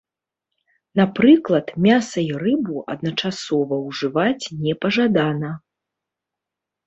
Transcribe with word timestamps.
Напрыклад, 0.99 1.67
мяса 1.85 2.19
і 2.29 2.39
рыбу 2.45 2.77
адначасова 2.93 3.75
ўжываць 3.89 4.45
непажадана. 4.65 5.51